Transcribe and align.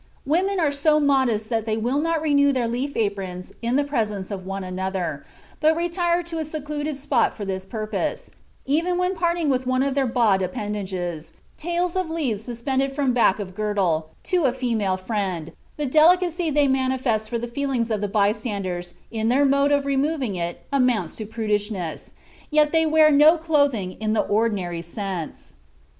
"Women 0.25 0.59
are 0.59 0.71
so 0.71 0.99
modest 0.99 1.49
that 1.51 1.67
they 1.67 1.77
will 1.77 1.99
not 2.01 2.23
renew 2.23 2.51
their 2.51 2.67
leaf 2.67 2.97
aprons 2.97 3.53
in 3.61 3.75
the 3.75 3.83
presence 3.83 4.31
of 4.31 4.47
one 4.47 4.63
another, 4.63 5.23
but 5.59 5.75
retire 5.75 6.23
to 6.23 6.39
a 6.39 6.43
secluded 6.43 6.97
spot 6.97 7.37
for 7.37 7.45
this 7.45 7.67
purpose; 7.67 8.31
even 8.65 8.97
when 8.97 9.13
parting 9.15 9.47
with 9.47 9.67
one 9.67 9.83
of 9.83 9.93
their 9.93 10.07
bod 10.07 10.41
appendages 10.41 11.33
[tails 11.55 11.95
of 11.95 12.09
leaves 12.09 12.43
suspended 12.43 12.91
from 12.91 13.13
back 13.13 13.37
of 13.37 13.53
girdle] 13.53 14.09
to 14.23 14.45
a 14.45 14.53
female 14.53 14.97
friend, 14.97 15.51
the 15.77 15.85
delicacy 15.85 16.49
they 16.49 16.67
manifest 16.67 17.29
for 17.29 17.37
the 17.37 17.47
feelings 17.47 17.91
of 17.91 18.01
the 18.01 18.07
bystanders 18.07 18.95
in 19.11 19.29
their 19.29 19.45
mode 19.45 19.71
of 19.71 19.85
removing 19.85 20.33
it 20.33 20.65
amounts 20.73 21.15
to 21.15 21.27
prudishness; 21.27 22.09
yet 22.49 22.71
they 22.71 22.87
wear 22.87 23.11
no 23.11 23.37
clothing 23.37 23.91
in 24.01 24.13
the 24.13 24.21
ordinary 24.21 24.81
sense." 24.81 25.53